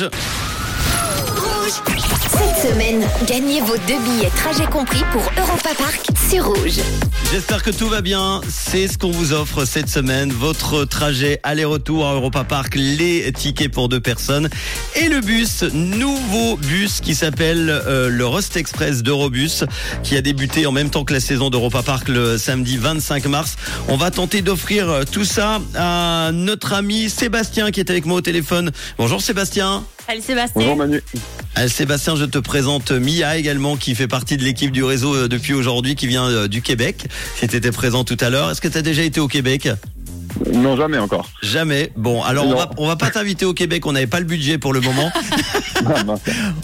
[0.00, 0.39] Rouge.
[1.70, 6.80] Cette semaine, gagnez vos deux billets trajet compris pour Europa Park sur Rouge.
[7.30, 8.40] J'espère que tout va bien.
[8.48, 10.32] C'est ce qu'on vous offre cette semaine.
[10.32, 14.48] Votre trajet aller-retour à Europa Park, les tickets pour deux personnes
[14.96, 19.62] et le bus, nouveau bus qui s'appelle euh, le Rust Express d'Eurobus
[20.02, 23.54] qui a débuté en même temps que la saison d'Europa Park le samedi 25 mars.
[23.86, 28.18] On va tenter d'offrir euh, tout ça à notre ami Sébastien qui est avec moi
[28.18, 28.72] au téléphone.
[28.98, 29.84] Bonjour Sébastien.
[30.10, 30.62] Salut Sébastien.
[30.62, 31.00] Bonjour Manu.
[31.68, 35.52] Sébastien, je te présente Mia également qui fait partie de l'équipe du réseau euh, depuis
[35.52, 37.06] aujourd'hui qui vient euh, du Québec.
[37.36, 39.68] Si tu étais présent tout à l'heure, est-ce que tu as déjà été au Québec?
[40.52, 41.28] Non, jamais encore.
[41.42, 41.92] Jamais.
[41.96, 44.58] Bon, alors on va on va pas t'inviter au Québec, on n'avait pas le budget
[44.58, 45.10] pour le moment.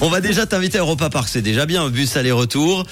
[0.00, 2.84] On va déjà t'inviter à Europa Park, c'est déjà bien, un bus aller-retour.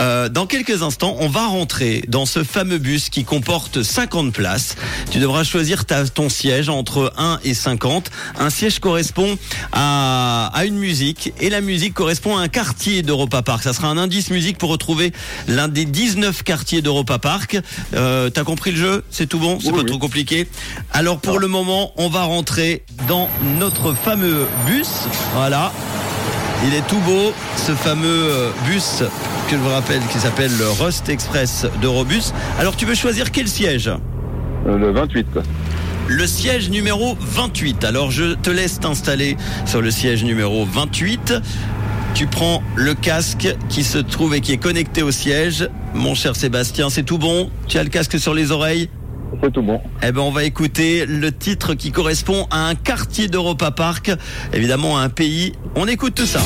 [0.00, 4.76] Euh, dans quelques instants, on va rentrer dans ce fameux bus qui comporte 50 places.
[5.10, 8.10] Tu devras choisir ta, ton siège entre 1 et 50.
[8.38, 9.38] Un siège correspond
[9.72, 13.62] à, à une musique et la musique correspond à un quartier d'Europa Park.
[13.62, 15.12] Ça sera un indice musique pour retrouver
[15.48, 17.58] l'un des 19 quartiers d'Europa Park.
[17.94, 19.04] Euh, T'as compris le jeu?
[19.10, 19.58] C'est tout bon?
[19.60, 19.86] C'est Oui, pas oui.
[19.86, 20.19] trop compliqué?
[20.92, 24.90] Alors pour le moment, on va rentrer dans notre fameux bus.
[25.34, 25.72] Voilà.
[26.66, 29.02] Il est tout beau, ce fameux euh, bus
[29.48, 32.32] que je vous rappelle qui s'appelle le Rust Express d'Eurobus.
[32.58, 33.90] Alors tu veux choisir quel siège?
[34.66, 35.38] Euh, le 28.
[36.08, 37.84] Le siège numéro 28.
[37.84, 41.34] Alors je te laisse t'installer sur le siège numéro 28.
[42.14, 45.68] Tu prends le casque qui se trouve et qui est connecté au siège.
[45.94, 47.50] Mon cher Sébastien, c'est tout bon?
[47.68, 48.90] Tu as le casque sur les oreilles?
[49.42, 49.80] C'est tout bon.
[50.02, 54.10] eh ben, on va écouter le titre qui correspond à un quartier d'Europa Park,
[54.52, 55.52] évidemment à un pays.
[55.76, 56.40] On écoute tout ça.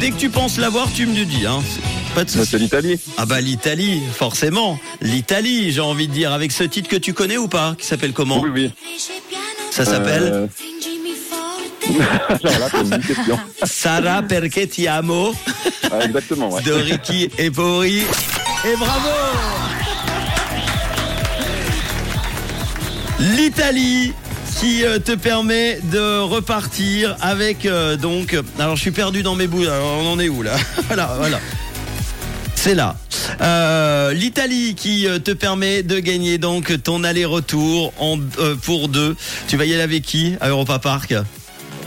[0.00, 1.46] Dès que tu penses l'avoir, tu me le dis.
[1.46, 1.60] Hein.
[2.14, 2.46] Pas de souci.
[2.50, 3.00] C'est l'Italie.
[3.18, 4.78] Ah bah l'Italie, forcément.
[5.00, 8.12] L'Italie, j'ai envie de dire, avec ce titre que tu connais ou pas, qui s'appelle
[8.12, 8.40] comment?
[8.40, 8.72] Oui, oui.
[9.70, 10.22] Ça s'appelle?
[10.22, 10.46] Euh,
[11.88, 13.38] Alors là, c'est une bonne question.
[13.64, 15.34] Sara perché ti amo.
[15.90, 16.62] Ah, exactement, ouais.
[16.62, 17.98] de Ricky et Pori.
[18.64, 19.08] Et bravo.
[23.18, 24.12] L'Italie
[24.60, 29.46] qui euh, te permet de repartir avec euh, donc alors je suis perdu dans mes
[29.46, 30.52] bouts alors on en est où là?
[30.86, 31.40] Voilà voilà.
[32.54, 32.96] C'est là.
[33.40, 39.14] Euh, l'Italie qui te permet de gagner donc ton aller-retour en euh, pour deux.
[39.46, 40.34] Tu vas y aller avec qui?
[40.40, 41.14] À Europa Park?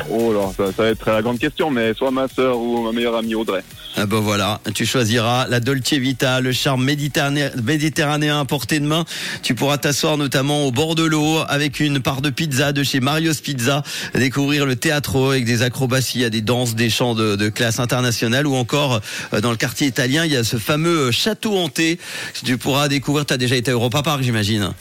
[0.09, 2.91] Oh là, ça, ça va être la grande question, mais soit ma sœur ou ma
[2.91, 3.63] meilleure amie Audrey.
[3.97, 8.85] Ah ben voilà, tu choisiras la Dolce Vita, le charme méditerranéen, méditerranéen à portée de
[8.85, 9.03] main.
[9.41, 12.99] Tu pourras t'asseoir notamment au bord de l'eau avec une part de pizza de chez
[12.99, 13.83] Mario's Pizza,
[14.13, 18.55] découvrir le théâtre avec des acrobaties, a des danses, des chants de, classe internationale ou
[18.55, 19.01] encore
[19.33, 21.99] euh, dans le quartier italien, il y a ce fameux château hanté.
[22.45, 24.71] Tu pourras découvrir, tu as déjà été à Europa Park j'imagine.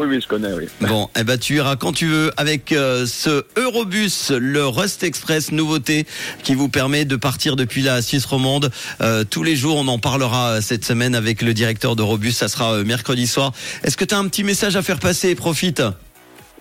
[0.00, 0.66] Oui, oui, je connais, oui.
[0.80, 5.52] Bon, eh ben tu iras quand tu veux avec euh, ce Eurobus, le Rust Express
[5.52, 6.06] nouveauté
[6.42, 8.70] qui vous permet de partir depuis la Suisse romande.
[9.02, 12.32] Euh, tous les jours, on en parlera euh, cette semaine avec le directeur d'Eurobus.
[12.32, 13.52] Ça sera euh, mercredi soir.
[13.84, 15.34] Est-ce que tu as un petit message à faire passer?
[15.34, 15.82] Profite.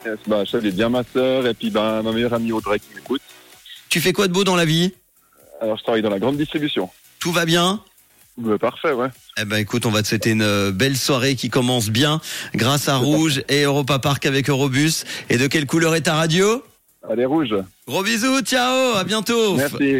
[0.05, 2.93] Yes, bah, je salue bien ma sœur et puis bah, ma meilleure amie Audrey qui
[2.93, 3.21] m'écoute.
[3.87, 4.91] Tu fais quoi de beau dans la vie?
[5.61, 6.89] Alors, je travaille dans la grande distribution.
[7.21, 7.81] Tout va bien?
[8.45, 9.07] Euh, parfait, ouais.
[9.41, 12.21] Eh ben écoute, on va te souhaiter une euh, belle soirée qui commence bien
[12.55, 15.03] grâce à Rouge et Europa Park avec Eurobus.
[15.29, 16.63] Et de quelle couleur est ta radio?
[17.09, 17.55] Allez, rouge.
[17.87, 19.55] Gros bisous, ciao, à bientôt.
[19.55, 19.97] Merci.